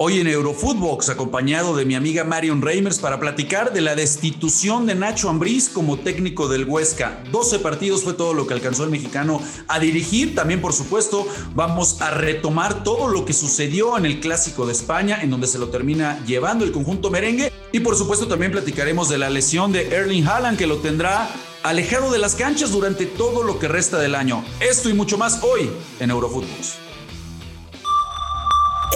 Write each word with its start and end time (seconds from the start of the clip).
Hoy 0.00 0.20
en 0.20 0.28
Eurofootbox, 0.28 1.08
acompañado 1.08 1.74
de 1.74 1.84
mi 1.84 1.96
amiga 1.96 2.22
Marion 2.22 2.62
Reimers 2.62 3.00
para 3.00 3.18
platicar 3.18 3.72
de 3.72 3.80
la 3.80 3.96
destitución 3.96 4.86
de 4.86 4.94
Nacho 4.94 5.28
Ambriz 5.28 5.68
como 5.68 5.98
técnico 5.98 6.46
del 6.46 6.66
Huesca. 6.66 7.20
12 7.32 7.58
partidos 7.58 8.04
fue 8.04 8.12
todo 8.12 8.32
lo 8.32 8.46
que 8.46 8.54
alcanzó 8.54 8.84
el 8.84 8.90
mexicano 8.90 9.42
a 9.66 9.80
dirigir. 9.80 10.36
También, 10.36 10.60
por 10.60 10.72
supuesto, 10.72 11.26
vamos 11.56 12.00
a 12.00 12.12
retomar 12.12 12.84
todo 12.84 13.08
lo 13.08 13.24
que 13.24 13.32
sucedió 13.32 13.98
en 13.98 14.06
el 14.06 14.20
Clásico 14.20 14.66
de 14.66 14.72
España, 14.72 15.18
en 15.20 15.30
donde 15.30 15.48
se 15.48 15.58
lo 15.58 15.68
termina 15.68 16.24
llevando 16.24 16.64
el 16.64 16.70
conjunto 16.70 17.10
merengue. 17.10 17.50
Y 17.72 17.80
por 17.80 17.96
supuesto, 17.96 18.28
también 18.28 18.52
platicaremos 18.52 19.08
de 19.08 19.18
la 19.18 19.30
lesión 19.30 19.72
de 19.72 19.88
Erling 19.88 20.28
Haaland, 20.28 20.58
que 20.58 20.68
lo 20.68 20.76
tendrá 20.76 21.28
alejado 21.64 22.12
de 22.12 22.20
las 22.20 22.36
canchas 22.36 22.70
durante 22.70 23.04
todo 23.04 23.42
lo 23.42 23.58
que 23.58 23.66
resta 23.66 23.98
del 23.98 24.14
año. 24.14 24.44
Esto 24.60 24.88
y 24.88 24.92
mucho 24.92 25.18
más 25.18 25.42
hoy 25.42 25.68
en 25.98 26.10
Eurofootbox. 26.10 26.87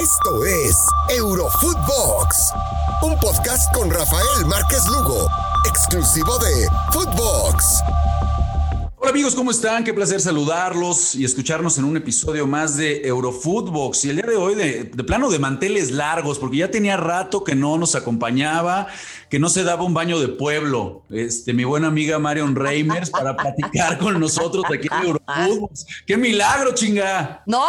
Esto 0.00 0.45
es 0.45 0.86
Eurofootbox, 1.11 2.52
un 3.02 3.19
podcast 3.20 3.70
con 3.74 3.91
Rafael 3.91 4.46
Márquez 4.46 4.87
Lugo, 4.87 5.28
exclusivo 5.66 6.38
de 6.38 6.66
Footbox. 6.92 7.82
Hola 9.02 9.11
amigos, 9.11 9.34
¿cómo 9.34 9.51
están? 9.51 9.83
Qué 9.83 9.92
placer 9.92 10.20
saludarlos 10.20 11.16
y 11.16 11.24
escucharnos 11.24 11.77
en 11.77 11.83
un 11.83 11.97
episodio 11.97 12.47
más 12.47 12.77
de 12.77 13.05
Eurofootbox. 13.05 14.05
Y 14.05 14.10
el 14.10 14.16
día 14.19 14.27
de 14.27 14.37
hoy 14.37 14.55
de, 14.55 14.84
plano 15.05 15.29
de 15.29 15.41
manteles 15.41 15.91
largos, 15.91 16.38
porque 16.38 16.59
ya 16.59 16.70
tenía 16.70 16.97
rato 16.97 17.43
que 17.43 17.57
no 17.57 17.77
nos 17.79 17.96
acompañaba, 17.96 18.87
que 19.29 19.41
no 19.41 19.48
se 19.48 19.65
daba 19.65 19.83
un 19.83 19.93
baño 19.93 20.20
de 20.20 20.29
pueblo. 20.29 21.02
Este, 21.10 21.52
mi 21.52 21.65
buena 21.65 21.88
amiga 21.88 22.20
Marion 22.20 22.55
Reimers 22.55 23.10
para 23.10 23.37
platicar 23.37 23.98
con 23.98 24.20
nosotros 24.20 24.65
aquí 24.73 24.87
en 24.87 25.07
Eurofootbox. 25.09 25.84
¡Qué 26.07 26.16
milagro, 26.16 26.73
chinga! 26.73 27.43
No, 27.45 27.66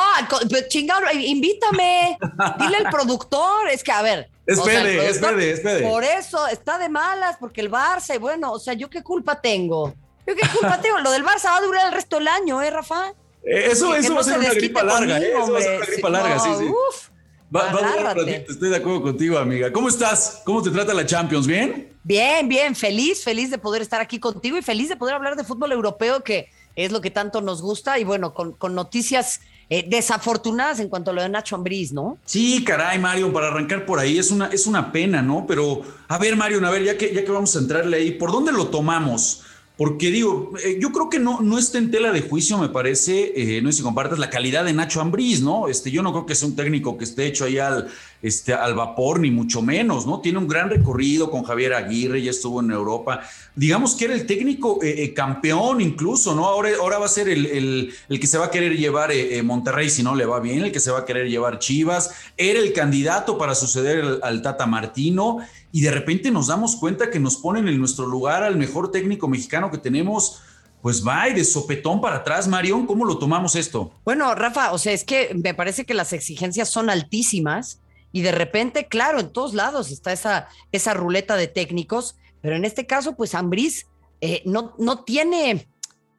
chinga, 0.67 0.97
invítame. 1.15 2.15
Dile 2.59 2.77
al 2.77 2.91
productor. 2.91 3.69
Es 3.71 3.83
que, 3.83 3.91
a 3.91 4.03
ver, 4.03 4.29
Espere, 4.45 5.09
espere, 5.09 5.51
espere. 5.51 5.87
Por 5.87 6.03
eso 6.03 6.45
está 6.47 6.77
de 6.77 6.89
malas, 6.89 7.37
porque 7.39 7.61
el 7.61 7.71
Barça, 7.71 8.13
y 8.13 8.19
bueno, 8.19 8.51
o 8.51 8.59
sea, 8.59 8.75
¿yo 8.75 8.87
qué 8.87 9.01
culpa 9.01 9.41
tengo? 9.41 9.95
Yo 10.25 10.35
qué 10.35 10.47
culpa 10.47 10.79
tengo, 10.81 10.99
lo 10.99 11.11
del 11.11 11.23
Barça 11.23 11.45
va 11.45 11.57
a 11.57 11.61
durar 11.61 11.87
el 11.87 11.93
resto 11.93 12.17
del 12.17 12.27
año, 12.27 12.61
¿eh, 12.61 12.69
Rafa? 12.69 13.13
Eh, 13.43 13.67
eso, 13.71 13.93
eso 13.95 14.13
va 14.13 14.21
a 14.21 14.23
ser 14.23 14.39
una 14.39 14.53
gripa 14.53 14.83
larga, 14.83 15.19
¿eh? 15.19 15.33
Eso 15.41 15.51
va 15.51 15.59
a 15.59 15.61
ser 15.61 15.77
una 15.77 15.85
gripa 15.85 16.09
larga, 16.09 16.39
sí, 16.39 16.49
sí. 16.59 16.65
Uf, 16.65 17.09
va, 17.53 17.63
va, 17.63 17.69
a 17.69 17.71
durar 17.73 17.97
un 17.99 18.25
ratito, 18.25 18.51
estoy 18.51 18.69
de 18.69 18.75
acuerdo 18.77 19.01
contigo, 19.01 19.37
amiga. 19.37 19.71
¿Cómo 19.73 19.89
estás? 19.89 20.41
¿Cómo 20.45 20.61
te 20.61 20.71
trata 20.71 20.93
la 20.93 21.05
Champions? 21.05 21.45
¿Bien? 21.45 21.93
Bien, 22.03 22.47
bien, 22.47 22.75
feliz, 22.75 23.23
feliz 23.23 23.51
de 23.51 23.57
poder 23.57 23.81
estar 23.81 23.99
aquí 24.01 24.19
contigo 24.19 24.57
y 24.57 24.61
feliz 24.61 24.89
de 24.89 24.95
poder 24.95 25.15
hablar 25.15 25.35
de 25.35 25.43
fútbol 25.43 25.71
europeo, 25.71 26.23
que 26.23 26.49
es 26.75 26.91
lo 26.91 27.01
que 27.01 27.11
tanto 27.11 27.41
nos 27.41 27.61
gusta, 27.61 27.99
y 27.99 28.03
bueno, 28.03 28.33
con, 28.33 28.53
con 28.53 28.75
noticias 28.75 29.41
eh, 29.69 29.85
desafortunadas 29.87 30.79
en 30.79 30.89
cuanto 30.89 31.11
a 31.11 31.13
lo 31.13 31.21
de 31.21 31.29
Nacho 31.29 31.55
Ambriz, 31.55 31.93
¿no? 31.93 32.17
Sí, 32.25 32.63
caray, 32.63 32.99
Mario, 32.99 33.31
para 33.31 33.47
arrancar 33.47 33.85
por 33.85 33.99
ahí 33.99 34.19
es 34.19 34.29
una, 34.31 34.47
es 34.47 34.67
una 34.67 34.91
pena, 34.91 35.21
¿no? 35.21 35.45
Pero, 35.47 35.81
a 36.07 36.17
ver, 36.17 36.35
Mario, 36.35 36.65
a 36.65 36.69
ver, 36.69 36.83
ya 36.83 36.97
que, 36.97 37.13
ya 37.13 37.23
que 37.23 37.31
vamos 37.31 37.55
a 37.55 37.59
entrarle 37.59 37.97
ahí, 37.97 38.11
¿por 38.11 38.31
dónde 38.31 38.51
lo 38.51 38.67
tomamos? 38.67 39.43
Porque 39.75 40.11
digo, 40.11 40.53
eh, 40.63 40.77
yo 40.79 40.91
creo 40.91 41.09
que 41.09 41.17
no, 41.17 41.41
no 41.41 41.57
está 41.57 41.79
en 41.79 41.89
tela 41.89 42.11
de 42.11 42.21
juicio, 42.21 42.59
me 42.59 42.69
parece, 42.69 43.33
eh, 43.35 43.61
no 43.61 43.71
sé 43.71 43.79
si 43.79 43.83
compartas 43.83 44.19
la 44.19 44.29
calidad 44.29 44.63
de 44.63 44.73
Nacho 44.73 45.01
Ambriz, 45.01 45.41
¿no? 45.41 45.67
Este, 45.67 45.89
yo 45.89 46.03
no 46.03 46.11
creo 46.11 46.27
que 46.27 46.35
sea 46.35 46.47
un 46.47 46.55
técnico 46.55 46.95
que 46.95 47.05
esté 47.05 47.25
hecho 47.25 47.45
ahí 47.45 47.57
al, 47.57 47.89
este, 48.23 48.53
al 48.53 48.73
vapor, 48.73 49.19
ni 49.19 49.29
mucho 49.29 49.61
menos, 49.61 50.07
¿no? 50.07 50.21
Tiene 50.21 50.39
un 50.39 50.47
gran 50.47 50.69
recorrido 50.69 51.29
con 51.29 51.43
Javier 51.43 51.73
Aguirre, 51.73 52.23
ya 52.23 52.31
estuvo 52.31 52.61
en 52.61 52.71
Europa. 52.71 53.19
Digamos 53.53 53.95
que 53.95 54.05
era 54.05 54.13
el 54.13 54.25
técnico 54.25 54.79
eh, 54.81 55.13
campeón 55.13 55.81
incluso, 55.81 56.33
¿no? 56.33 56.45
Ahora, 56.45 56.69
ahora 56.79 56.97
va 56.97 57.05
a 57.05 57.09
ser 57.09 57.27
el, 57.27 57.91
el, 58.07 58.19
que 58.19 58.25
se 58.25 58.37
va 58.37 58.45
a 58.45 58.49
querer 58.51 58.77
llevar 58.77 59.11
Monterrey 59.43 59.89
si 59.89 60.03
no 60.03 60.15
le 60.15 60.25
va 60.25 60.39
bien, 60.39 60.63
el 60.63 60.71
que 60.71 60.79
se 60.79 60.89
va 60.89 60.99
a 60.99 61.05
querer 61.05 61.29
llevar 61.29 61.59
Chivas. 61.59 62.11
Era 62.37 62.59
el 62.59 62.71
candidato 62.71 63.37
para 63.37 63.53
suceder 63.53 64.19
al 64.23 64.41
Tata 64.41 64.65
Martino 64.65 65.39
y 65.73 65.81
de 65.81 65.91
repente 65.91 66.31
nos 66.31 66.47
damos 66.47 66.77
cuenta 66.77 67.09
que 67.09 67.19
nos 67.19 67.35
ponen 67.35 67.67
en 67.67 67.77
nuestro 67.77 68.05
lugar 68.05 68.43
al 68.43 68.55
mejor 68.55 68.89
técnico 68.91 69.27
mexicano 69.27 69.69
que 69.69 69.77
tenemos. 69.77 70.41
Pues 70.81 71.05
va 71.05 71.29
y 71.29 71.33
de 71.33 71.45
sopetón 71.45 72.01
para 72.01 72.17
atrás, 72.17 72.47
Marión, 72.47 72.85
¿cómo 72.85 73.05
lo 73.05 73.17
tomamos 73.17 73.55
esto? 73.55 73.93
Bueno, 74.03 74.35
Rafa, 74.35 74.73
o 74.73 74.77
sea, 74.77 74.91
es 74.91 75.05
que 75.05 75.33
me 75.33 75.53
parece 75.53 75.85
que 75.85 75.93
las 75.93 76.11
exigencias 76.11 76.69
son 76.69 76.89
altísimas 76.89 77.79
y 78.13 78.21
de 78.21 78.31
repente, 78.31 78.87
claro, 78.87 79.19
en 79.19 79.33
todos 79.33 79.53
lados 79.53 79.91
está 79.91 80.13
esa, 80.13 80.47
esa 80.71 80.93
ruleta 80.93 81.35
de 81.35 81.47
técnicos, 81.47 82.15
pero 82.41 82.55
en 82.55 82.63
este 82.63 82.85
caso, 82.85 83.17
pues 83.17 83.35
Ambriz 83.35 83.87
eh, 84.21 84.43
no, 84.45 84.75
no 84.77 85.03
tiene, 85.03 85.67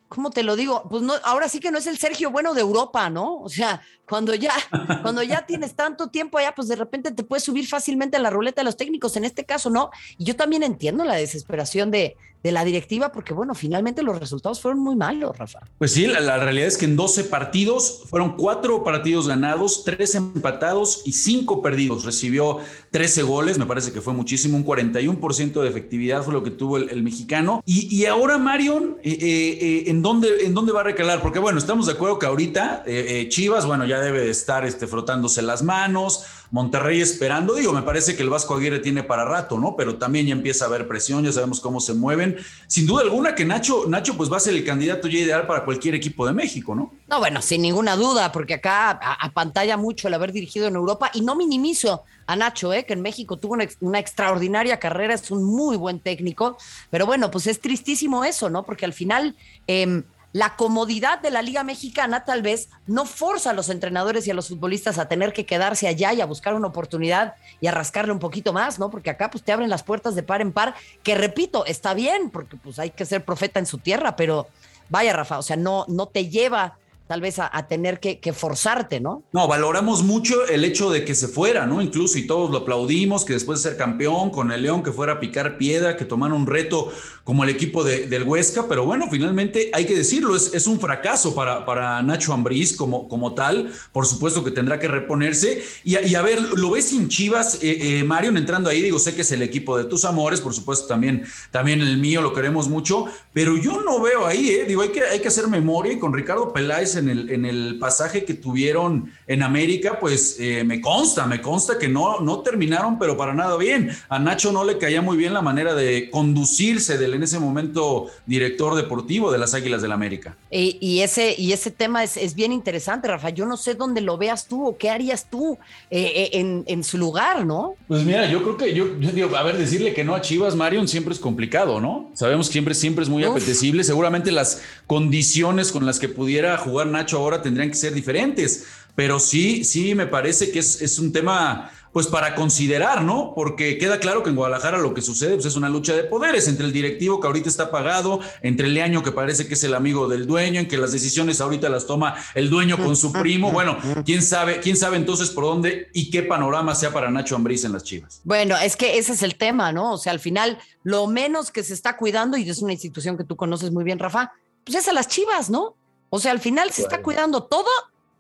¿cómo 0.09 0.31
te 0.31 0.43
lo 0.43 0.57
digo? 0.57 0.87
Pues 0.91 1.03
no, 1.03 1.15
ahora 1.23 1.49
sí 1.49 1.61
que 1.61 1.71
no 1.71 1.79
es 1.79 1.87
el 1.87 1.97
Sergio 1.97 2.33
Bueno 2.33 2.53
de 2.53 2.63
Europa, 2.63 3.09
¿no? 3.11 3.39
O 3.39 3.49
sea, 3.49 3.81
cuando 4.09 4.35
ya, 4.35 4.53
cuando 5.03 5.23
ya 5.23 5.47
tienes 5.47 5.77
tanto 5.77 6.09
tiempo 6.09 6.37
allá, 6.37 6.53
pues 6.53 6.67
de 6.67 6.77
repente 6.77 7.13
te 7.13 7.23
puedes 7.23 7.45
subir 7.45 7.69
fácilmente 7.69 8.17
a 8.17 8.21
la 8.21 8.31
ruleta 8.31 8.61
de 8.61 8.67
los 8.67 8.77
técnicos. 8.77 9.17
En 9.17 9.25
este 9.25 9.45
caso, 9.45 9.71
no. 9.71 9.91
Y 10.19 10.25
yo 10.25 10.35
también 10.35 10.65
entiendo 10.65 11.05
la 11.05 11.15
desesperación 11.15 11.93
de, 11.93 12.17
de 12.45 12.53
la 12.53 12.63
directiva, 12.63 13.11
porque 13.11 13.33
bueno, 13.33 13.55
finalmente 13.55 14.03
los 14.03 14.21
resultados 14.21 14.61
fueron 14.61 14.79
muy 14.79 14.97
malos, 14.97 15.37
Rafa. 15.37 15.61
Pues 15.79 15.93
sí, 15.93 16.07
la, 16.07 16.37
realidad 16.37 16.69
es 16.69 16.77
que 16.77 16.85
en 16.85 16.95
12 16.95 17.25
partidos 17.25 18.03
fueron 18.11 18.37
cuatro 18.37 18.85
partidos 18.85 19.27
ganados, 19.27 19.83
tres 19.83 20.15
empatados 20.15 21.01
y 21.07 21.13
cinco 21.13 21.63
perdidos. 21.63 22.05
Recibió 22.05 22.59
13 22.91 23.23
goles, 23.23 23.59
me 23.59 23.65
parece 23.65 23.93
que 23.93 24.03
fue 24.03 24.13
muchísimo, 24.13 24.59
un 24.59 24.67
41% 24.67 25.63
de 25.63 25.69
efectividad 25.71 26.23
fue 26.23 26.35
lo 26.35 26.43
que 26.43 26.51
tuvo 26.51 26.77
el, 26.77 27.03
mexicano. 27.03 27.63
Y, 27.65 28.05
ahora, 28.05 28.37
Marion, 28.37 28.99
eh, 29.03 29.11
eh, 29.11 29.59
eh, 29.61 29.85
¿en, 29.87 30.03
dónde, 30.03 30.45
¿en 30.45 30.53
dónde 30.53 30.73
va 30.73 30.81
a 30.81 30.85
recalar? 30.85 31.23
Porque 31.23 31.39
bueno, 31.39 31.59
estamos 31.59 31.87
de 31.87 31.93
acuerdo 31.93 32.19
que 32.19 32.27
ahorita 32.27 32.85
Chivas, 33.29 33.65
bueno, 33.65 33.87
ya 33.87 34.01
debe 34.01 34.21
de 34.21 34.31
estar 34.31 34.67
este, 34.67 34.87
frotándose 34.87 35.41
las 35.41 35.63
manos 35.63 36.27
Monterrey 36.51 37.01
esperando. 37.01 37.55
Digo, 37.55 37.73
me 37.73 37.83
parece 37.83 38.17
que 38.17 38.23
el 38.23 38.31
Vasco 38.31 38.55
Aguirre 38.55 38.79
tiene 38.79 39.03
para 39.03 39.25
rato, 39.25 39.59
¿no? 39.59 39.75
Pero 39.77 39.97
también 39.97 40.27
ya 40.27 40.33
empieza 40.33 40.65
a 40.65 40.69
haber 40.69 40.87
presión, 40.87 41.25
ya 41.25 41.33
sabemos 41.33 41.61
cómo 41.61 41.81
se 41.81 41.95
mueven. 41.95 42.37
Sin 42.67 42.87
duda 42.87 43.03
alguna 43.03 43.35
que 43.35 43.45
Nacho, 43.45 43.85
Nacho 43.89 44.17
pues 44.17 44.33
va 44.33 44.37
a 44.37 44.41
ser 44.41 44.55
el 44.55 44.65
candidato 44.65 45.09
ya 45.09 45.19
ideal 45.19 45.47
para 45.47 45.65
cualquier 45.65 45.95
equipo 45.95 46.27
de 46.27 46.33
México, 46.33 46.75
¿no? 46.75 46.93
No, 47.09 47.19
bueno, 47.19 47.43
sin 47.43 47.63
ninguna 47.63 47.97
duda, 47.97 48.33
porque 48.33 48.55
acá 48.55 48.91
a, 48.91 49.31
pantalla 49.33 49.77
mucho 49.77 50.09
el 50.09 50.15
haber 50.15 50.33
dirigido 50.33 50.69
en 50.69 50.75
Europa 50.75 51.11
y 51.15 51.21
no 51.21 51.35
minimizo 51.37 52.05
a 52.27 52.37
Nacho, 52.37 52.73
¿eh? 52.73 52.85
que 52.85 52.95
en 52.95 53.03
México 53.03 53.37
tuvo 53.37 53.57
una, 53.81 53.99
extraordinaria 53.99 54.79
carrera, 54.79 55.15
es 55.15 55.31
un 55.31 55.45
muy 55.45 55.77
buen 55.77 56.01
técnico, 56.01 56.57
pero 56.91 57.05
bueno, 57.05 57.31
pues 57.31 57.47
es 57.47 57.61
tristísimo 57.61 58.25
eso, 58.25 58.51
¿no? 58.51 58.65
Porque 58.65 58.85
al 58.85 58.93
final... 58.93 59.37
Eh, 59.67 60.03
la 60.35 60.57
comodidad 60.57 61.21
de 61.21 61.31
la 61.31 61.43
Liga 61.43 61.63
Mexicana 61.63 62.25
tal 62.25 62.43
vez 62.43 62.69
no 62.89 63.07
forza 63.07 63.51
a 63.51 63.53
los 63.53 63.69
entrenadores 63.69 64.27
y 64.27 64.33
a 64.33 64.35
los 64.35 64.49
futbolistas 64.49 64.99
a 64.99 65.07
tener 65.07 65.33
que 65.33 65.47
quedarse 65.47 65.87
allá 65.87 66.13
y 66.13 66.21
a 66.21 66.27
buscar 66.27 66.55
una 66.55 66.67
oportunidad 66.67 67.37
y 67.61 67.69
a 67.69 67.71
rascarle 67.71 68.13
un 68.13 68.19
poquito 68.19 68.53
más, 68.53 68.81
¿no? 68.81 68.91
Porque 68.91 69.11
acá 69.11 69.31
pues 69.31 69.45
te 69.45 69.53
abren 69.53 69.71
las 69.71 69.85
puertas 69.85 70.17
de 70.17 70.25
par 70.25 70.41
en 70.41 70.51
par, 70.51 70.75
que 71.05 71.15
repito, 71.15 71.65
está 71.67 71.95
bien, 71.95 72.31
porque 72.31 72.57
pues 72.57 72.81
hay 72.81 72.91
que 72.91 73.05
ser 73.05 73.25
profeta 73.25 73.61
en 73.61 73.67
su 73.67 73.79
tierra, 73.79 74.17
pero 74.17 74.49
vaya 74.89 75.13
Rafa, 75.13 75.39
o 75.39 75.43
sea, 75.43 75.55
no, 75.55 75.85
no 75.87 76.07
te 76.07 76.29
lleva 76.29 76.79
tal 77.07 77.21
vez 77.21 77.39
a, 77.39 77.51
tener 77.69 78.01
que, 78.01 78.33
forzarte, 78.33 78.99
¿no? 78.99 79.25
No, 79.33 79.47
valoramos 79.47 80.03
mucho 80.03 80.47
el 80.47 80.65
hecho 80.65 80.91
de 80.91 81.05
que 81.05 81.15
se 81.15 81.29
fuera, 81.29 81.67
¿no? 81.67 81.83
Incluso 81.83 82.19
y 82.19 82.27
todos 82.27 82.51
lo 82.51 82.59
aplaudimos, 82.59 83.25
que 83.25 83.35
después 83.35 83.63
de 83.63 83.71
ser 83.71 83.79
campeón 83.79 84.31
con 84.31 84.53
el 84.53 84.63
León, 84.63 84.83
que 84.83 84.91
fuera 84.91 85.15
a 85.15 85.21
picar 85.21 85.59
piedra, 85.59 85.97
que 85.97 86.07
tomara 86.07 86.35
un 86.35 86.47
reto 86.47 86.91
como 87.23 87.45
el 87.45 87.51
equipo 87.51 87.85
de, 87.85 88.07
del 88.07 88.23
Huesca, 88.25 88.67
pero 88.69 88.85
bueno, 88.85 89.07
finalmente 89.11 89.71
hay 89.73 89.85
que 89.85 89.95
decirlo, 89.95 90.35
es, 90.37 90.67
un 90.67 90.81
fracaso 90.81 91.35
para, 91.35 91.67
para 91.67 92.03
Nacho 92.03 92.33
Ambriz 92.33 92.77
como, 92.77 93.09
como 93.09 93.35
tal, 93.35 93.73
por 93.93 94.07
supuesto 94.07 94.43
que 94.43 94.51
tendrá 94.51 94.79
que 94.79 94.89
reponerse, 94.89 95.63
y, 95.85 95.99
y 95.99 96.15
a 96.15 96.23
ver, 96.23 96.41
lo 96.41 96.71
ves 96.71 96.87
sin 96.87 97.09
Chivas, 97.09 97.59
eh, 97.63 97.99
eh, 98.01 98.05
Marion 98.05 98.37
entrando 98.37 98.71
ahí, 98.71 98.81
digo, 98.81 98.99
sé 98.99 99.15
que 99.15 99.23
es 99.23 99.33
el 99.33 99.43
equipo 99.43 99.77
de 99.77 99.85
tus 99.85 100.05
amores, 100.05 100.41
por 100.41 100.55
supuesto 100.55 100.87
también, 100.87 101.25
también 101.51 101.81
el 101.81 101.99
mío, 101.99 102.23
lo 102.23 102.33
queremos 102.33 102.69
mucho, 102.69 103.07
pero 103.33 103.57
yo 103.57 103.83
no 103.83 104.01
veo 104.01 104.27
ahí, 104.27 104.51
eh, 104.51 104.65
digo, 104.67 104.83
hay 104.83 104.91
que, 104.91 105.03
hay 105.03 105.21
que 105.21 105.29
hacer 105.29 105.49
memoria 105.49 105.93
y 105.93 105.99
con 105.99 106.13
Ricardo 106.13 106.53
Peláez 106.53 106.94
en 106.97 107.09
el, 107.09 107.31
en 107.31 107.45
el 107.45 107.79
pasaje 107.79 108.25
que 108.25 108.35
tuvieron 108.35 109.13
en 109.27 109.43
América, 109.43 109.99
pues 110.01 110.37
eh, 110.39 110.65
me 110.65 110.81
consta, 110.81 111.27
me 111.27 111.41
consta 111.41 111.79
que 111.79 111.89
no, 111.89 112.21
no 112.21 112.41
terminaron, 112.41 112.99
pero 112.99 113.17
para 113.17 113.35
nada 113.35 113.57
bien. 113.57 113.91
A 114.09 114.19
Nacho 114.19 114.53
no 114.53 114.65
le 114.65 114.79
caía 114.79 115.03
muy 115.03 115.17
bien 115.17 115.33
la 115.33 115.43
manera 115.43 115.75
de 115.75 116.11
conducirse 116.11 116.99
del 116.99 117.15
en 117.15 117.23
ese 117.23 117.39
momento 117.39 118.07
director 118.27 118.75
deportivo 118.75 119.31
de 119.31 119.39
las 119.39 119.55
Águilas 119.55 119.83
del 119.83 119.89
la 119.89 119.95
América. 119.95 120.37
Y, 120.51 121.01
ese, 121.01 121.35
y 121.37 121.53
ese 121.53 121.71
tema 121.71 122.05
es, 122.05 122.35
bien 122.35 122.53
interesante, 122.53 123.09
Rafa. 123.09 123.31
Yo 123.31 123.47
no 123.47 123.57
sé 123.57 123.75
dónde 123.75 124.01
lo 124.01 124.17
veas 124.17 124.47
tú 124.47 124.67
o 124.67 124.77
qué 124.77 124.91
harías 124.91 125.29
tú 125.31 125.59
eh, 125.91 126.31
eh, 126.33 126.63
en, 126.67 126.85
su 126.85 126.99
lugar, 126.99 127.45
¿no? 127.45 127.75
Pues 127.89 128.05
mira, 128.05 128.31
yo 128.31 128.43
creo 128.43 128.57
que 128.57 128.75
yo, 128.75 128.87
digo, 128.87 129.37
a 129.37 129.43
ver, 129.43 129.57
decirle 129.57 129.95
que 129.95 130.05
no 130.05 130.15
a 130.15 130.21
Chivas, 130.21 130.55
Marion, 130.55 130.87
siempre 130.87 131.15
es 131.15 131.21
complicado, 131.21 131.81
¿no? 131.81 132.11
Sabemos 132.15 132.49
que 132.49 132.53
siempre, 132.53 132.75
siempre 132.75 133.03
es 133.03 133.09
muy 133.09 133.25
apetecible. 133.25 133.85
Seguramente 133.85 134.31
las 134.31 134.63
condiciones 134.87 135.73
con 135.73 135.87
las 135.87 135.99
que 135.99 136.09
pudiera 136.09 136.57
jugar 136.57 136.84
Nacho 136.87 137.19
ahora 137.19 137.43
tendrían 137.43 137.71
que 137.71 137.77
ser 137.77 137.95
diferentes. 137.95 138.65
Pero 138.95 139.19
sí, 139.19 139.65
sí, 139.65 139.95
me 139.95 140.07
parece 140.07 140.51
que 140.53 140.61
es, 140.61 140.99
un 140.99 141.13
tema 141.13 141.71
pues 141.93 142.09
para 142.09 142.35
considerar, 142.35 143.05
¿no? 143.05 143.33
Porque 143.37 143.79
queda 143.79 144.01
claro 144.01 144.25
que 144.25 144.31
en 144.31 144.35
Guadalajara 144.35 144.79
lo 144.79 144.95
que 144.95 145.01
sucede 145.01 145.35
pues, 145.35 145.47
es 145.47 145.55
una 145.55 145.69
lucha 145.69 145.95
de 145.95 146.03
poderes 146.03 146.49
entre 146.49 146.67
el 146.67 146.73
directivo 146.73 147.21
que 147.21 147.29
ahorita 147.29 147.49
está 147.49 147.71
pagado, 147.71 148.19
entre 148.43 148.67
el 148.67 148.75
Leaño 148.75 149.05
que 149.05 149.13
parece 149.13 149.47
que 149.47 149.55
es 149.55 149.63
el 149.63 149.75
amigo 149.75 150.09
del 150.09 150.27
dueño, 150.27 150.59
en 150.59 150.67
que 150.67 150.77
las 150.77 150.91
decisiones 150.91 151.41
ahorita 151.41 151.69
las 151.69 151.87
toma 151.87 152.17
el 152.35 152.51
dueño 152.51 152.79
con 152.79 152.97
su 152.97 153.13
primo. 153.13 153.53
Bueno, 153.53 153.79
quién 154.05 154.23
sabe, 154.23 154.59
quién 154.59 154.77
sabe 154.77 154.97
entonces 154.97 155.31
por 155.31 155.45
dónde 155.45 155.89
y 155.93 156.11
qué 156.11 156.23
panorama 156.23 156.75
sea 156.75 156.93
para 156.93 157.11
Nacho 157.11 157.37
Ambriz 157.37 157.65
en 157.65 157.73
las 157.73 157.85
Chivas. 157.85 158.21
Bueno, 158.25 158.57
es 158.57 158.77
que 158.77 158.99
ese 158.99 159.13
es 159.13 159.23
el 159.23 159.37
tema, 159.37 159.71
¿no? 159.71 159.93
O 159.93 159.99
sea, 159.99 160.13
al 160.13 160.21
final, 160.21 160.59
lo 160.83 161.07
menos 161.07 161.53
que 161.53 161.63
se 161.63 161.75
está 161.75 161.97
cuidando, 161.97 162.37
y 162.37 162.49
es 162.49 162.61
una 162.61 162.73
institución 162.73 163.17
que 163.17 163.23
tú 163.23 163.37
conoces 163.37 163.71
muy 163.71 163.85
bien, 163.85 164.01
Rafa, 164.01 164.33
pues 164.65 164.79
es 164.79 164.89
a 164.89 164.93
las 164.93 165.07
Chivas, 165.07 165.49
¿no? 165.49 165.77
O 166.15 166.21
sea, 166.21 166.31
al 166.31 166.39
final 166.39 166.71
se 166.71 166.83
está 166.83 167.03
cuidando 167.03 167.43
todo 167.43 167.67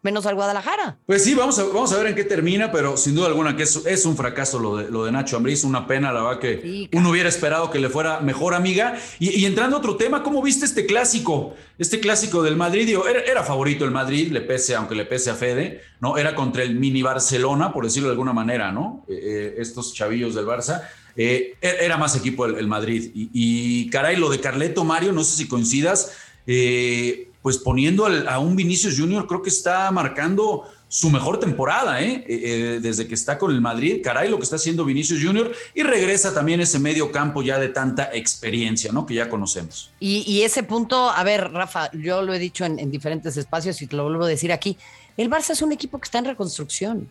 menos 0.02 0.26
al 0.26 0.34
Guadalajara. 0.34 0.98
Pues 1.06 1.22
sí, 1.22 1.32
vamos 1.32 1.60
a, 1.60 1.62
vamos 1.62 1.92
a 1.92 1.98
ver 1.98 2.08
en 2.08 2.16
qué 2.16 2.24
termina, 2.24 2.72
pero 2.72 2.96
sin 2.96 3.14
duda 3.14 3.28
alguna 3.28 3.56
que 3.56 3.62
es, 3.62 3.76
es 3.86 4.04
un 4.04 4.16
fracaso 4.16 4.58
lo 4.58 4.78
de, 4.78 4.90
lo 4.90 5.04
de 5.04 5.12
Nacho 5.12 5.36
Ambriz, 5.36 5.62
una 5.62 5.86
pena, 5.86 6.12
la 6.12 6.24
verdad 6.24 6.40
que 6.40 6.88
uno 6.92 7.10
hubiera 7.10 7.28
esperado 7.28 7.70
que 7.70 7.78
le 7.78 7.88
fuera 7.88 8.18
mejor 8.18 8.52
amiga. 8.52 8.98
Y, 9.20 9.44
entrando 9.44 9.76
a 9.76 9.78
otro 9.78 9.96
tema, 9.96 10.24
¿cómo 10.24 10.42
viste 10.42 10.64
este 10.64 10.86
clásico? 10.86 11.54
Este 11.78 12.00
clásico 12.00 12.42
del 12.42 12.56
Madrid, 12.56 12.98
era, 13.26 13.44
favorito 13.44 13.84
el 13.84 13.92
Madrid, 13.92 14.32
le 14.32 14.40
pese, 14.40 14.74
aunque 14.74 14.96
le 14.96 15.04
pese 15.04 15.30
a 15.30 15.36
Fede, 15.36 15.80
¿no? 16.00 16.18
Era 16.18 16.34
contra 16.34 16.64
el 16.64 16.74
mini 16.74 17.00
Barcelona, 17.00 17.72
por 17.72 17.84
decirlo 17.84 18.08
de 18.08 18.14
alguna 18.14 18.32
manera, 18.32 18.72
¿no? 18.72 19.06
Eh, 19.08 19.20
eh, 19.22 19.54
estos 19.58 19.94
chavillos 19.94 20.34
del 20.34 20.46
Barça. 20.46 20.82
Eh, 21.16 21.54
e, 21.60 21.76
era 21.80 21.96
más 21.96 22.16
equipo 22.16 22.44
el, 22.46 22.66
Madrid. 22.66 23.10
Y, 23.14 23.30
y, 23.32 23.90
caray, 23.90 24.16
lo 24.16 24.28
de 24.30 24.40
Carleto 24.40 24.84
Mario, 24.84 25.12
no 25.12 25.22
sé 25.22 25.36
si 25.36 25.48
coincidas, 25.48 26.12
eh, 26.46 27.30
pues 27.42 27.58
poniendo 27.58 28.06
a 28.06 28.38
un 28.38 28.56
Vinicius 28.56 28.98
Junior, 28.98 29.26
creo 29.26 29.42
que 29.42 29.50
está 29.50 29.90
marcando 29.90 30.64
su 30.94 31.10
mejor 31.10 31.40
temporada, 31.40 32.00
¿eh? 32.00 32.24
Eh, 32.26 32.26
¿eh? 32.28 32.80
desde 32.80 33.08
que 33.08 33.14
está 33.14 33.36
con 33.36 33.50
el 33.50 33.60
Madrid, 33.60 34.00
caray, 34.02 34.30
lo 34.30 34.36
que 34.36 34.44
está 34.44 34.56
haciendo 34.56 34.84
Vinicius 34.84 35.20
Junior, 35.20 35.52
y 35.74 35.82
regresa 35.82 36.32
también 36.32 36.60
ese 36.60 36.78
medio 36.78 37.10
campo 37.10 37.42
ya 37.42 37.58
de 37.58 37.68
tanta 37.68 38.10
experiencia, 38.14 38.92
¿no? 38.92 39.04
Que 39.04 39.14
ya 39.14 39.28
conocemos. 39.28 39.90
Y, 39.98 40.42
ese 40.42 40.62
punto, 40.62 41.10
a 41.10 41.22
ver, 41.24 41.50
Rafa, 41.50 41.90
yo 41.92 42.22
lo 42.22 42.32
he 42.32 42.38
dicho 42.38 42.64
en, 42.64 42.90
diferentes 42.92 43.36
espacios 43.36 43.82
y 43.82 43.88
te 43.88 43.96
lo 43.96 44.04
vuelvo 44.04 44.24
a 44.24 44.28
decir 44.28 44.52
aquí, 44.52 44.78
el 45.16 45.28
Barça 45.28 45.50
es 45.50 45.62
un 45.62 45.72
equipo 45.72 45.98
que 45.98 46.04
está 46.04 46.18
en 46.20 46.26
reconstrucción. 46.26 47.10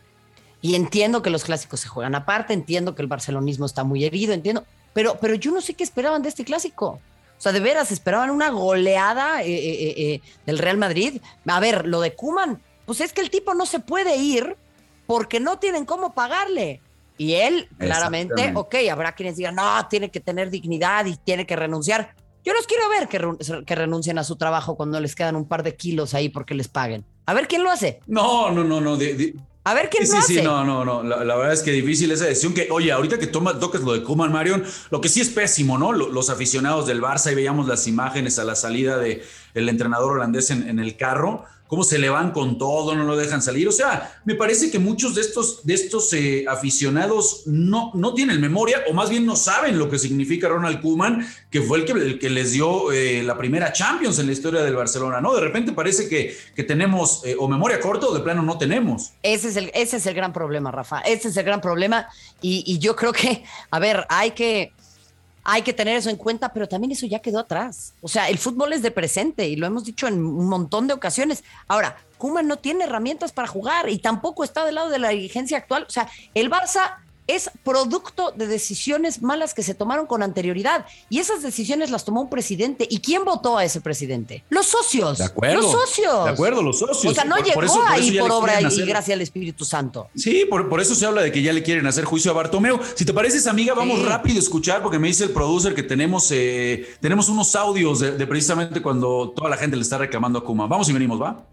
Y 0.62 0.76
entiendo 0.76 1.22
que 1.22 1.30
los 1.30 1.44
clásicos 1.44 1.82
se 1.82 1.90
juegan 1.90 2.16
aparte, 2.16 2.54
entiendo 2.54 2.96
que 2.96 3.02
el 3.02 3.10
barcelonismo 3.10 3.66
está 3.66 3.84
muy 3.84 4.06
herido, 4.06 4.34
entiendo, 4.34 4.66
pero, 4.94 5.18
pero 5.20 5.36
yo 5.36 5.52
no 5.52 5.60
sé 5.60 5.74
qué 5.74 5.84
esperaban 5.84 6.24
de 6.24 6.30
este 6.30 6.46
clásico. 6.46 7.02
O 7.44 7.50
sea, 7.52 7.52
de 7.52 7.60
veras, 7.60 7.92
esperaban 7.92 8.30
una 8.30 8.52
goleada 8.52 9.44
eh, 9.44 9.48
eh, 9.48 9.94
eh, 9.98 10.22
del 10.46 10.60
Real 10.60 10.78
Madrid. 10.78 11.20
A 11.46 11.60
ver, 11.60 11.86
lo 11.86 12.00
de 12.00 12.16
Kuman, 12.16 12.62
pues 12.86 13.02
es 13.02 13.12
que 13.12 13.20
el 13.20 13.30
tipo 13.30 13.54
no 13.54 13.66
se 13.66 13.80
puede 13.82 14.16
ir 14.16 14.56
porque 15.08 15.42
no 15.42 15.60
tienen 15.60 15.84
cómo 15.84 16.14
pagarle. 16.14 16.80
Y 17.18 17.34
él, 17.34 17.68
claramente, 17.78 18.54
ok, 18.56 18.76
habrá 18.90 19.12
quienes 19.14 19.36
digan, 19.36 19.56
no, 19.56 19.88
tiene 19.90 20.10
que 20.10 20.22
tener 20.22 20.52
dignidad 20.52 21.06
y 21.06 21.18
tiene 21.18 21.46
que 21.46 21.58
renunciar. 21.58 22.16
Yo 22.46 22.54
los 22.54 22.66
quiero 22.66 22.88
ver 22.88 23.10
que, 23.10 23.66
que 23.66 23.76
renuncien 23.76 24.18
a 24.20 24.24
su 24.24 24.38
trabajo 24.38 24.78
cuando 24.78 25.02
les 25.02 25.14
quedan 25.14 25.36
un 25.36 25.46
par 25.46 25.64
de 25.64 25.76
kilos 25.76 26.14
ahí 26.14 26.30
porque 26.30 26.56
les 26.56 26.70
paguen. 26.70 27.04
A 27.26 27.34
ver 27.34 27.50
quién 27.50 27.62
lo 27.62 27.72
hace. 27.72 28.00
No, 28.08 28.52
no, 28.52 28.64
no, 28.64 28.80
no. 28.80 28.98
A 29.66 29.74
ver 29.74 29.90
quién 29.90 30.06
sí, 30.06 30.18
sí, 30.26 30.36
Sí, 30.36 30.42
no, 30.42 30.64
no, 30.66 30.84
no. 30.84 31.04
La, 31.04 31.36
verdad 31.36 31.54
es 31.54 31.62
que 31.62 31.72
difícil 31.72 32.12
esa 32.12 32.26
decisión. 32.26 32.54
Que, 32.54 32.68
oye, 32.70 32.92
ahorita 32.92 33.18
que 33.18 33.28
toma, 33.28 33.60
tocas 33.60 33.82
lo 33.82 33.94
de 33.94 34.04
Kuman 34.04 34.32
Marion, 34.32 34.64
lo 34.92 35.00
que 35.00 35.08
sí 35.08 35.22
es 35.22 35.30
pésimo, 35.30 35.78
¿no? 35.78 35.94
Los, 35.94 36.30
aficionados 36.30 36.86
del 36.86 37.02
Barça 37.02 37.32
y 37.32 37.36
veíamos 37.36 37.68
las 37.68 37.88
imágenes 37.88 38.40
a 38.40 38.44
la 38.44 38.56
salida 38.56 38.98
del 38.98 39.22
el 39.54 39.70
entrenador 39.70 40.14
holandés 40.14 40.50
en, 40.52 40.68
en 40.68 40.80
el 40.80 40.98
carro 40.98 41.46
cómo 41.74 41.84
se 41.84 41.98
le 41.98 42.08
van 42.08 42.30
con 42.30 42.60
todo, 42.60 42.94
no 42.94 43.04
lo 43.04 43.16
dejan 43.16 43.42
salir. 43.42 43.68
O 43.68 43.72
sea, 43.72 44.22
me 44.26 44.36
parece 44.36 44.70
que 44.70 44.78
muchos 44.78 45.16
de 45.16 45.22
estos, 45.22 45.66
de 45.66 45.74
estos 45.74 46.14
eh, 46.14 46.46
aficionados 46.48 47.48
no, 47.48 47.90
no 47.96 48.14
tienen 48.14 48.40
memoria 48.40 48.84
o 48.88 48.94
más 48.94 49.10
bien 49.10 49.26
no 49.26 49.36
saben 49.36 49.80
lo 49.80 49.90
que 49.90 49.98
significa 49.98 50.48
Ronald 50.48 50.84
Koeman, 50.84 51.28
que 51.50 51.64
fue 51.64 51.80
el 51.80 51.86
que, 51.86 51.94
el 51.94 52.20
que 52.20 52.30
les 52.30 52.52
dio 52.52 52.92
eh, 52.92 53.24
la 53.24 53.36
primera 53.40 53.74
Champions 53.74 54.20
en 54.20 54.28
la 54.28 54.34
historia 54.34 54.62
del 54.62 54.76
Barcelona, 54.76 55.20
¿no? 55.20 55.34
De 55.34 55.42
repente 55.42 55.72
parece 55.72 56.08
que, 56.08 56.38
que 56.56 56.64
tenemos 56.64 57.26
eh, 57.26 57.36
o 57.40 57.48
memoria 57.48 57.80
corta 57.80 58.06
o 58.06 58.14
de 58.14 58.20
plano 58.20 58.44
no 58.44 58.56
tenemos. 58.60 59.14
Ese 59.24 59.48
es 59.48 59.56
el, 59.56 59.72
ese 59.74 59.98
es 59.98 60.06
el 60.06 60.14
gran 60.14 60.32
problema, 60.32 60.70
Rafa. 60.70 61.00
Ese 61.00 61.30
es 61.30 61.38
el 61.38 61.44
gran 61.44 61.60
problema 61.60 62.08
y, 62.40 62.64
y 62.68 62.78
yo 62.78 62.96
creo 62.96 63.14
que, 63.14 63.44
a 63.72 63.80
ver, 63.80 64.06
hay 64.10 64.30
que 64.30 64.74
hay 65.44 65.62
que 65.62 65.74
tener 65.74 65.98
eso 65.98 66.10
en 66.10 66.16
cuenta, 66.16 66.54
pero 66.54 66.68
también 66.68 66.92
eso 66.92 67.06
ya 67.06 67.20
quedó 67.20 67.40
atrás. 67.40 67.94
O 68.02 68.08
sea, 68.08 68.30
el 68.30 68.38
fútbol 68.38 68.74
es 68.74 68.82
de 68.82 68.92
presente 68.92 69.48
y 69.48 69.56
lo 69.56 69.68
hemos 69.68 69.84
dicho 69.84 70.08
en 70.08 70.24
un 70.24 70.48
montón 70.48 70.88
de 70.88 70.94
ocasiones. 70.94 71.44
Ahora, 71.68 71.98
Kuma 72.18 72.42
no 72.42 72.58
tiene 72.58 72.86
herramientas 72.86 73.34
para 73.34 73.48
jugar 73.48 73.90
y 73.90 73.98
tampoco 73.98 74.44
está 74.44 74.64
del 74.66 74.76
lado 74.76 74.90
de 74.90 75.00
la 75.00 75.10
dirigencia 75.10 75.58
actual. 75.58 75.86
O 75.88 75.92
sea, 75.92 76.10
el 76.34 76.50
Barça 76.50 76.98
es 77.28 77.50
producto 77.64 78.32
de 78.32 78.48
decisiones 78.48 79.22
malas 79.22 79.54
que 79.54 79.64
se 79.64 79.74
tomaron 79.74 80.06
con 80.06 80.24
anterioridad. 80.24 80.86
Y 81.10 81.20
esas 81.20 81.42
decisiones 81.42 81.90
las 81.90 82.06
tomó 82.06 82.22
un 82.22 82.30
presidente. 82.30 82.88
¿Y 82.90 83.00
quién 83.00 83.24
votó 83.26 83.58
a 83.58 83.64
ese 83.64 83.82
presidente? 83.82 84.44
Los 84.50 84.68
socios. 84.68 85.18
De 85.18 85.26
acuerdo. 85.26 85.62
Los 85.62 85.72
socios. 85.72 86.26
De 86.26 86.32
acuerdo, 86.32 86.62
los 86.62 86.80
socios. 86.80 87.12
O 87.12 87.16
sea, 87.16 87.24
no 87.24 87.38
llegó 87.38 87.62
ahí 87.88 88.18
por, 88.18 88.32
obra 88.32 88.62
y, 88.62 88.86
gracias 88.86 89.16
al 89.16 89.22
Espíritu 89.22 89.66
Santo. 89.66 90.10
Sí, 90.16 90.46
por, 90.50 90.82
eso 90.82 90.96
se 90.96 91.06
habla 91.06 91.22
de 91.22 91.32
que 91.32 91.42
ya 91.42 91.54
le 91.54 91.64
quieren 91.64 91.88
hacer 91.88 92.06
juicio 92.06 92.32
a 92.32 92.34
Bartomeu. 92.34 92.80
Si 92.96 93.06
te 93.06 93.14
pareces, 93.14 93.48
amiga, 93.48 93.74
vamos 93.74 94.04
rápido 94.04 94.38
a 94.38 94.40
escuchar, 94.40 94.82
porque 94.82 95.00
me 95.00 95.08
dice 95.08 95.24
el 95.24 95.32
producer 95.32 95.74
que 95.74 95.84
tenemos, 95.84 96.30
eh, 96.32 96.96
tenemos 97.00 97.30
unos 97.30 97.56
audios 97.56 98.00
de, 98.00 98.12
de, 98.12 98.28
precisamente 98.28 98.82
cuando 98.82 99.34
toda 99.36 99.50
la 99.50 99.58
gente 99.58 99.76
le 99.76 99.82
está 99.82 99.98
reclamando 99.98 100.40
a 100.40 100.44
Kuma. 100.44 100.68
Vamos 100.68 100.90
y 100.90 100.94
venimos, 100.94 101.22
¿va? 101.22 101.46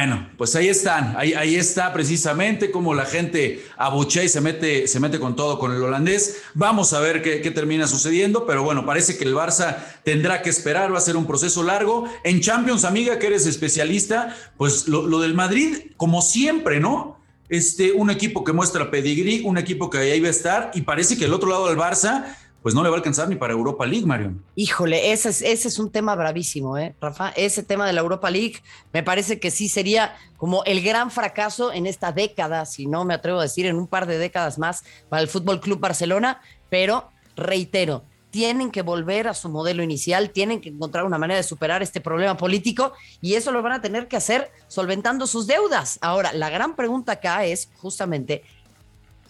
Bueno, 0.00 0.30
pues 0.38 0.56
ahí 0.56 0.68
están, 0.68 1.14
ahí, 1.18 1.34
ahí 1.34 1.56
está 1.56 1.92
precisamente 1.92 2.70
como 2.70 2.94
la 2.94 3.04
gente 3.04 3.62
abuchea 3.76 4.24
y 4.24 4.30
se 4.30 4.40
mete, 4.40 4.88
se 4.88 4.98
mete 4.98 5.20
con 5.20 5.36
todo 5.36 5.58
con 5.58 5.72
el 5.72 5.82
holandés. 5.82 6.40
Vamos 6.54 6.94
a 6.94 7.00
ver 7.00 7.20
qué, 7.20 7.50
termina 7.50 7.86
sucediendo, 7.86 8.46
pero 8.46 8.62
bueno, 8.62 8.86
parece 8.86 9.18
que 9.18 9.24
el 9.24 9.34
Barça 9.34 9.76
tendrá 10.02 10.40
que 10.40 10.48
esperar, 10.48 10.90
va 10.90 10.96
a 10.96 11.02
ser 11.02 11.18
un 11.18 11.26
proceso 11.26 11.62
largo. 11.62 12.08
En 12.24 12.40
Champions, 12.40 12.84
amiga, 12.84 13.18
que 13.18 13.26
eres 13.26 13.44
especialista, 13.44 14.34
pues 14.56 14.88
lo, 14.88 15.06
lo 15.06 15.20
del 15.20 15.34
Madrid, 15.34 15.76
como 15.98 16.22
siempre, 16.22 16.80
¿no? 16.80 17.20
Este, 17.50 17.92
un 17.92 18.08
equipo 18.08 18.42
que 18.42 18.54
muestra 18.54 18.90
pedigrí, 18.90 19.42
un 19.44 19.58
equipo 19.58 19.90
que 19.90 19.98
ahí 19.98 20.20
va 20.20 20.28
a 20.28 20.30
estar, 20.30 20.70
y 20.72 20.80
parece 20.80 21.18
que 21.18 21.26
el 21.26 21.34
otro 21.34 21.50
lado 21.50 21.68
del 21.68 21.76
Barça 21.76 22.24
pues 22.62 22.74
no 22.74 22.82
le 22.82 22.90
va 22.90 22.96
a 22.96 22.98
alcanzar 22.98 23.28
ni 23.28 23.36
para 23.36 23.52
Europa 23.52 23.86
League, 23.86 24.06
Marion. 24.06 24.42
Híjole, 24.54 25.12
ese 25.12 25.30
es, 25.30 25.42
ese 25.42 25.68
es 25.68 25.78
un 25.78 25.90
tema 25.90 26.14
bravísimo, 26.14 26.76
¿eh, 26.76 26.94
Rafa? 27.00 27.30
Ese 27.30 27.62
tema 27.62 27.86
de 27.86 27.92
la 27.92 28.00
Europa 28.00 28.30
League 28.30 28.56
me 28.92 29.02
parece 29.02 29.40
que 29.40 29.50
sí 29.50 29.68
sería 29.68 30.16
como 30.36 30.62
el 30.64 30.82
gran 30.82 31.10
fracaso 31.10 31.72
en 31.72 31.86
esta 31.86 32.12
década, 32.12 32.66
si 32.66 32.86
no 32.86 33.04
me 33.04 33.14
atrevo 33.14 33.38
a 33.38 33.42
decir 33.42 33.66
en 33.66 33.76
un 33.76 33.86
par 33.86 34.06
de 34.06 34.18
décadas 34.18 34.58
más 34.58 34.84
para 35.08 35.22
el 35.22 35.28
Fútbol 35.28 35.60
Club 35.60 35.80
Barcelona, 35.80 36.40
pero 36.68 37.08
reitero, 37.36 38.04
tienen 38.30 38.70
que 38.70 38.82
volver 38.82 39.26
a 39.28 39.34
su 39.34 39.48
modelo 39.48 39.82
inicial, 39.82 40.30
tienen 40.30 40.60
que 40.60 40.68
encontrar 40.68 41.04
una 41.04 41.18
manera 41.18 41.38
de 41.38 41.42
superar 41.42 41.82
este 41.82 42.00
problema 42.00 42.36
político 42.36 42.92
y 43.20 43.34
eso 43.34 43.52
lo 43.52 43.62
van 43.62 43.72
a 43.72 43.80
tener 43.80 44.08
que 44.08 44.16
hacer 44.16 44.50
solventando 44.68 45.26
sus 45.26 45.46
deudas. 45.46 45.98
Ahora, 46.00 46.32
la 46.32 46.48
gran 46.48 46.76
pregunta 46.76 47.12
acá 47.12 47.44
es 47.44 47.70
justamente, 47.78 48.44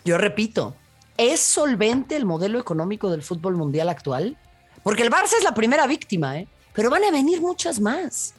yo 0.04 0.18
repito, 0.18 0.75
¿Es 1.17 1.40
solvente 1.40 2.17
el 2.17 2.25
modelo 2.25 2.59
económico 2.59 3.11
del 3.11 3.23
fútbol 3.23 3.57
mundial 3.57 3.88
actual? 3.88 4.37
Porque 4.83 5.02
el 5.02 5.11
Barça 5.11 5.35
es 5.37 5.45
la 5.45 5.55
primera 5.55 5.87
víctima, 5.87 6.38
¿eh? 6.38 6.49
pero 6.73 6.90
van 6.90 7.05
a 7.05 7.11
venir 7.11 7.40
muchas 7.40 7.81
más. 7.81 8.35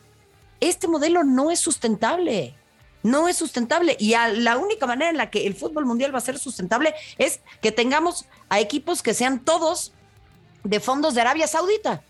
Este 0.60 0.88
modelo 0.88 1.24
no 1.24 1.52
es 1.52 1.60
sustentable. 1.60 2.56
No 3.04 3.28
es 3.28 3.36
sustentable. 3.36 3.96
Y 4.00 4.14
la 4.36 4.58
única 4.58 4.86
manera 4.86 5.10
en 5.10 5.18
la 5.18 5.30
que 5.30 5.48
el 5.48 5.56
fútbol 5.56 5.86
mundial 5.86 6.14
va 6.14 6.20
a 6.20 6.22
ser 6.22 6.38
sustentable 6.38 6.94
es 7.18 7.40
que 7.62 7.72
tengamos 7.72 8.26
a 8.50 8.60
equipos 8.60 9.02
que 9.02 9.14
sean 9.14 9.40
todos 9.40 9.92
de 10.64 10.80
fondos 10.80 11.16
de 11.16 11.22
Arabia 11.22 11.48
Saudita. 11.48 12.04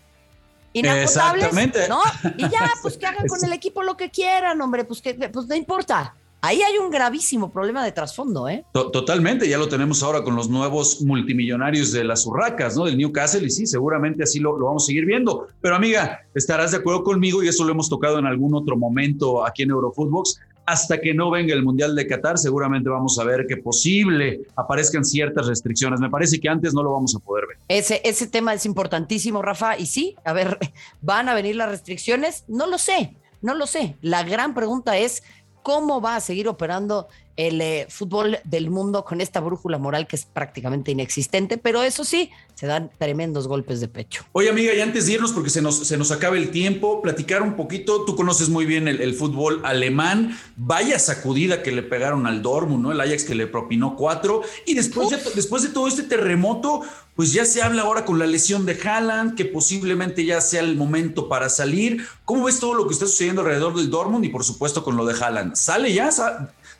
Inagotables, 0.74 1.52
¿no? 1.88 2.00
Y 2.38 2.48
ya, 2.48 2.70
pues 2.80 2.96
que 2.96 3.06
hagan 3.06 3.26
con 3.28 3.44
el 3.44 3.52
equipo 3.52 3.82
lo 3.82 3.96
que 3.96 4.10
quieran, 4.10 4.60
hombre, 4.60 4.84
pues 4.84 5.02
que 5.02 5.14
pues 5.14 5.46
no 5.46 5.54
importa. 5.54 6.14
Ahí 6.44 6.60
hay 6.60 6.76
un 6.76 6.90
gravísimo 6.90 7.52
problema 7.52 7.84
de 7.84 7.92
trasfondo, 7.92 8.48
¿eh? 8.48 8.64
Totalmente, 8.72 9.48
ya 9.48 9.58
lo 9.58 9.68
tenemos 9.68 10.02
ahora 10.02 10.24
con 10.24 10.34
los 10.34 10.50
nuevos 10.50 11.00
multimillonarios 11.00 11.92
de 11.92 12.02
las 12.02 12.26
urracas, 12.26 12.76
¿no? 12.76 12.84
Del 12.84 12.98
Newcastle, 12.98 13.46
y 13.46 13.50
sí, 13.50 13.64
seguramente 13.64 14.24
así 14.24 14.40
lo, 14.40 14.58
vamos 14.58 14.82
a 14.82 14.86
seguir 14.86 15.06
viendo. 15.06 15.46
Pero 15.60 15.76
amiga, 15.76 16.22
estarás 16.34 16.72
de 16.72 16.78
acuerdo 16.78 17.04
conmigo, 17.04 17.44
y 17.44 17.48
eso 17.48 17.62
lo 17.62 17.70
hemos 17.70 17.88
tocado 17.88 18.18
en 18.18 18.26
algún 18.26 18.56
otro 18.56 18.76
momento 18.76 19.46
aquí 19.46 19.62
en 19.62 19.70
Eurofootbox, 19.70 20.40
hasta 20.66 21.00
que 21.00 21.14
no 21.14 21.30
venga 21.30 21.54
el 21.54 21.62
Mundial 21.62 21.94
de 21.94 22.08
Qatar, 22.08 22.36
seguramente 22.36 22.90
vamos 22.90 23.20
a 23.20 23.24
ver 23.24 23.46
que 23.46 23.58
posible 23.58 24.40
aparezcan 24.56 25.04
ciertas 25.04 25.46
restricciones. 25.46 26.00
Me 26.00 26.10
parece 26.10 26.40
que 26.40 26.48
antes 26.48 26.74
no 26.74 26.82
lo 26.82 26.90
vamos 26.90 27.14
a 27.14 27.20
poder 27.20 27.46
ver. 27.46 27.58
Ese, 27.68 28.00
ese 28.02 28.26
tema 28.26 28.52
es 28.52 28.66
importantísimo, 28.66 29.42
Rafa. 29.42 29.78
Y 29.78 29.86
sí, 29.86 30.16
a 30.24 30.32
ver, 30.32 30.58
¿van 31.02 31.28
a 31.28 31.34
venir 31.34 31.54
las 31.54 31.68
restricciones? 31.68 32.42
No 32.48 32.66
lo 32.66 32.78
sé. 32.78 33.14
No 33.42 33.54
lo 33.54 33.66
sé. 33.66 33.96
La 34.02 34.22
gran 34.22 34.54
pregunta 34.54 34.96
es 34.96 35.24
cómo 35.62 36.00
va 36.00 36.16
a 36.16 36.20
seguir 36.20 36.48
operando 36.48 37.08
el 37.36 37.60
eh, 37.60 37.86
fútbol 37.88 38.38
del 38.44 38.70
mundo 38.70 39.04
con 39.04 39.20
esta 39.20 39.40
brújula 39.40 39.78
moral 39.78 40.06
que 40.06 40.16
es 40.16 40.26
prácticamente 40.26 40.90
inexistente, 40.90 41.56
pero 41.58 41.82
eso 41.82 42.04
sí, 42.04 42.30
se 42.54 42.66
dan 42.66 42.90
tremendos 42.98 43.48
golpes 43.48 43.80
de 43.80 43.88
pecho. 43.88 44.24
Oye, 44.32 44.50
amiga, 44.50 44.74
y 44.74 44.80
antes 44.80 45.06
de 45.06 45.14
irnos, 45.14 45.32
porque 45.32 45.50
se 45.50 45.62
nos, 45.62 45.86
se 45.86 45.96
nos 45.96 46.10
acaba 46.12 46.36
el 46.36 46.50
tiempo, 46.50 47.00
platicar 47.00 47.42
un 47.42 47.56
poquito, 47.56 48.04
tú 48.04 48.14
conoces 48.16 48.48
muy 48.48 48.66
bien 48.66 48.86
el, 48.86 49.14
fútbol 49.14 49.60
alemán, 49.64 50.38
vaya 50.56 50.98
sacudida 50.98 51.62
que 51.62 51.72
le 51.72 51.82
pegaron 51.82 52.26
al 52.26 52.42
Dortmund, 52.42 52.82
¿no? 52.82 52.92
El 52.92 53.00
Ajax 53.00 53.24
que 53.24 53.34
le 53.34 53.46
propinó 53.46 53.96
cuatro, 53.96 54.42
y 54.66 54.74
después, 54.74 55.08
después 55.34 55.62
de 55.62 55.70
todo 55.70 55.88
este 55.88 56.02
terremoto, 56.02 56.82
pues 57.14 57.32
ya 57.32 57.44
se 57.44 57.62
habla 57.62 57.82
ahora 57.82 58.04
con 58.04 58.18
la 58.18 58.26
lesión 58.26 58.64
de 58.64 58.78
Haaland, 58.82 59.34
que 59.34 59.44
posiblemente 59.44 60.24
ya 60.24 60.40
sea 60.40 60.60
el 60.60 60.76
momento 60.76 61.28
para 61.28 61.48
salir. 61.48 62.06
¿Cómo 62.24 62.44
ves 62.44 62.58
todo 62.58 62.74
lo 62.74 62.86
que 62.86 62.94
está 62.94 63.06
sucediendo 63.06 63.42
alrededor 63.42 63.76
del 63.76 63.90
Dortmund 63.90 64.24
y 64.24 64.28
por 64.30 64.44
supuesto 64.44 64.82
con 64.82 64.96
lo 64.96 65.04
de 65.04 65.22
Haaland? 65.22 65.54
¿Sale 65.54 65.92
ya? 65.92 66.10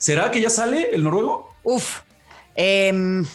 ¿Será 0.03 0.31
que 0.31 0.41
ya 0.41 0.49
sale 0.49 0.93
el 0.93 1.01
noruego? 1.01 1.55
Uf, 1.63 2.01
em, 2.55 3.25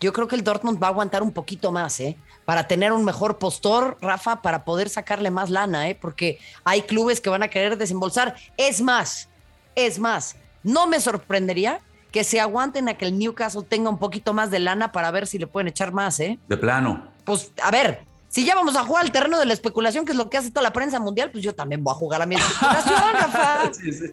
yo 0.00 0.10
creo 0.14 0.26
que 0.26 0.36
el 0.36 0.42
Dortmund 0.42 0.82
va 0.82 0.86
a 0.86 0.90
aguantar 0.90 1.22
un 1.22 1.32
poquito 1.32 1.70
más, 1.70 2.00
¿eh? 2.00 2.16
Para 2.46 2.66
tener 2.66 2.92
un 2.92 3.04
mejor 3.04 3.36
postor, 3.36 3.98
Rafa, 4.00 4.40
para 4.40 4.64
poder 4.64 4.88
sacarle 4.88 5.30
más 5.30 5.50
lana, 5.50 5.90
¿eh? 5.90 5.94
Porque 5.94 6.38
hay 6.64 6.80
clubes 6.80 7.20
que 7.20 7.28
van 7.28 7.42
a 7.42 7.48
querer 7.48 7.76
desembolsar. 7.76 8.36
Es 8.56 8.80
más, 8.80 9.28
es 9.74 9.98
más, 9.98 10.36
no 10.62 10.86
me 10.86 10.98
sorprendería 10.98 11.82
que 12.10 12.24
se 12.24 12.40
aguanten 12.40 12.88
a 12.88 12.94
que 12.94 13.04
el 13.04 13.18
Newcastle 13.18 13.64
tenga 13.68 13.90
un 13.90 13.98
poquito 13.98 14.32
más 14.32 14.50
de 14.50 14.60
lana 14.60 14.92
para 14.92 15.10
ver 15.10 15.26
si 15.26 15.36
le 15.36 15.46
pueden 15.46 15.68
echar 15.68 15.92
más, 15.92 16.18
¿eh? 16.20 16.38
De 16.48 16.56
plano. 16.56 17.06
Pues, 17.26 17.52
a 17.62 17.70
ver, 17.70 18.06
si 18.32 18.46
ya 18.46 18.54
vamos 18.54 18.76
a 18.76 18.84
jugar 18.84 19.04
al 19.04 19.12
terreno 19.12 19.38
de 19.38 19.44
la 19.44 19.52
especulación, 19.52 20.06
que 20.06 20.12
es 20.12 20.16
lo 20.16 20.30
que 20.30 20.38
hace 20.38 20.50
toda 20.50 20.62
la 20.62 20.72
prensa 20.72 20.98
mundial, 20.98 21.30
pues 21.30 21.44
yo 21.44 21.54
también 21.54 21.84
voy 21.84 21.92
a 21.92 21.96
jugar 21.96 22.22
a 22.22 22.26
mi 22.26 22.36
especulación, 22.36 22.94
Rafa. 23.12 23.74
Sí, 23.74 23.92
sí. 23.92 24.06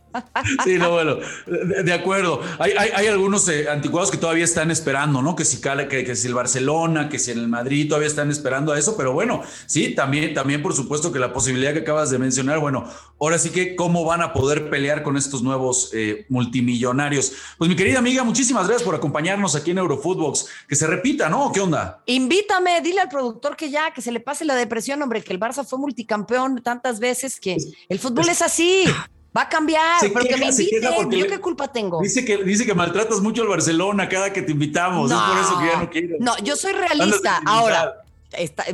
sí, 0.66 0.74
no, 0.78 0.92
bueno, 0.92 1.20
de, 1.48 1.94
acuerdo. 1.94 2.42
Hay, 2.60 2.74
hay, 2.74 3.08
algunos 3.08 3.48
eh, 3.48 3.70
anticuados 3.70 4.12
que 4.12 4.18
todavía 4.18 4.44
están 4.44 4.72
esperando, 4.72 5.22
¿no? 5.22 5.38
Que 5.38 5.46
si, 5.46 5.62
que, 5.62 6.04
que 6.04 6.16
si 6.18 6.28
el 6.28 6.34
Barcelona, 6.34 7.08
que 7.08 7.18
si 7.18 7.32
el 7.32 7.48
Madrid 7.48 7.88
todavía 7.88 8.10
están 8.10 8.30
esperando 8.30 8.74
a 8.74 8.78
eso, 8.78 8.98
pero 8.98 9.14
bueno, 9.14 9.42
sí, 9.68 9.96
también, 9.96 10.34
también 10.34 10.62
por 10.62 10.74
supuesto 10.74 11.14
que 11.14 11.20
la 11.20 11.32
posibilidad 11.32 11.72
que 11.72 11.80
acabas 11.80 12.10
de 12.10 12.20
mencionar, 12.20 12.60
bueno, 12.60 12.84
ahora 13.22 13.38
sí 13.38 13.52
que 13.52 13.78
cómo 13.78 14.04
van 14.04 14.22
a 14.22 14.34
poder 14.34 14.70
pelear 14.70 15.02
con 15.02 15.16
estos 15.16 15.44
nuevos 15.44 15.92
eh, 15.94 16.26
multimillonarios. 16.28 17.32
Pues 17.58 17.70
mi 17.70 17.76
querida 17.78 18.00
amiga, 18.00 18.26
muchísimas 18.26 18.68
gracias 18.68 18.84
por 18.84 18.96
acompañarnos 18.96 19.56
aquí 19.56 19.72
en 19.72 19.78
Eurofootbox. 19.78 20.48
Que 20.68 20.76
se 20.76 20.88
repita, 20.88 21.30
¿no? 21.30 21.54
¿Qué 21.54 21.62
onda? 21.62 22.04
Invítame, 22.06 22.82
dile 22.82 23.00
al 23.00 23.08
productor 23.08 23.56
que 23.56 23.70
ya, 23.70 23.92
que 23.92 24.02
se 24.02 24.09
le 24.12 24.20
pase 24.20 24.46
la 24.46 24.56
depresión, 24.56 25.02
hombre, 25.02 25.22
que 25.22 25.34
el 25.34 25.40
Barça 25.40 25.66
fue 25.66 25.80
multicampeón 25.80 26.62
tantas 26.64 27.00
veces, 27.00 27.40
que 27.40 27.58
el 27.88 28.00
fútbol 28.00 28.30
es 28.30 28.42
así. 28.42 28.86
Va 29.36 29.44
a 29.44 29.50
cambiar, 29.50 30.02
pero 30.02 30.26
que 30.26 30.38
me 30.38 30.48
inviten. 30.48 31.12
¿Yo 31.12 31.28
qué 31.28 31.40
culpa 31.40 31.68
tengo? 31.68 32.02
Dice 32.02 32.26
que, 32.26 32.44
dice 32.44 32.66
que 32.66 32.74
maltratas 32.74 33.22
mucho 33.22 33.44
al 33.44 33.48
Barcelona 33.48 34.10
cada 34.10 34.34
que 34.34 34.42
te 34.42 34.52
invitamos. 34.52 35.12
es 35.12 35.18
por 35.18 35.38
eso 35.38 35.60
que 35.60 35.66
ya 35.68 35.80
no 35.80 35.90
quiero. 35.90 36.16
No, 36.20 36.38
yo 36.40 36.56
soy 36.56 36.74
realista. 36.74 37.40
Ahora, 37.46 38.02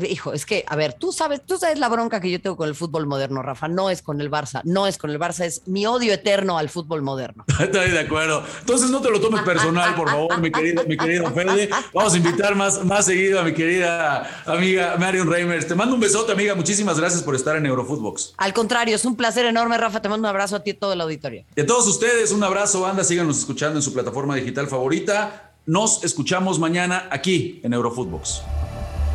hijo, 0.07 0.33
es 0.33 0.45
que, 0.45 0.65
a 0.67 0.75
ver, 0.75 0.93
tú 0.93 1.11
sabes, 1.11 1.41
tú 1.45 1.57
sabes 1.57 1.79
la 1.79 1.89
bronca 1.89 2.19
que 2.19 2.29
yo 2.29 2.41
tengo 2.41 2.57
con 2.57 2.67
el 2.67 2.75
fútbol 2.75 3.05
moderno, 3.05 3.41
Rafa. 3.41 3.67
No 3.67 3.89
es 3.89 4.01
con 4.01 4.21
el 4.21 4.29
Barça, 4.29 4.61
no 4.63 4.87
es 4.87 4.97
con 4.97 5.09
el 5.09 5.19
Barça, 5.19 5.45
es 5.45 5.61
mi 5.65 5.85
odio 5.85 6.13
eterno 6.13 6.57
al 6.57 6.69
fútbol 6.69 7.01
moderno. 7.01 7.45
Estoy 7.59 7.91
de 7.91 7.99
acuerdo. 7.99 8.43
Entonces 8.59 8.89
no 8.89 9.01
te 9.01 9.09
lo 9.09 9.21
tomes 9.21 9.41
personal, 9.43 9.95
por 9.95 10.09
favor, 10.09 10.39
mi 10.39 10.51
querido, 10.51 10.83
mi 10.85 10.97
querido 10.97 11.31
Fede. 11.31 11.69
Vamos 11.93 12.13
a 12.13 12.17
invitar 12.17 12.55
más, 12.55 12.83
más 12.83 13.05
seguido 13.05 13.39
a 13.39 13.43
mi 13.43 13.53
querida 13.53 14.43
amiga 14.45 14.95
Marion 14.99 15.29
Reimers. 15.29 15.67
Te 15.67 15.75
mando 15.75 15.95
un 15.95 16.01
besote, 16.01 16.31
amiga. 16.31 16.55
Muchísimas 16.55 16.99
gracias 16.99 17.23
por 17.23 17.35
estar 17.35 17.55
en 17.55 17.65
Eurofootbox. 17.65 18.33
Al 18.37 18.53
contrario, 18.53 18.95
es 18.95 19.05
un 19.05 19.15
placer 19.15 19.45
enorme, 19.45 19.77
Rafa. 19.77 20.01
Te 20.01 20.09
mando 20.09 20.27
un 20.27 20.29
abrazo 20.29 20.57
a 20.57 20.63
ti 20.63 20.71
y 20.71 20.73
a 20.73 20.79
todo 20.79 20.93
el 20.93 21.01
auditorio. 21.01 21.45
Y 21.55 21.61
a 21.61 21.65
todos 21.65 21.87
ustedes, 21.87 22.31
un 22.31 22.43
abrazo, 22.43 22.81
banda. 22.81 23.03
Síganos 23.03 23.37
escuchando 23.37 23.77
en 23.79 23.83
su 23.83 23.93
plataforma 23.93 24.35
digital 24.35 24.67
favorita. 24.67 25.53
Nos 25.65 26.03
escuchamos 26.03 26.59
mañana 26.59 27.07
aquí 27.09 27.59
en 27.63 27.73
Eurofootbox. 27.73 28.41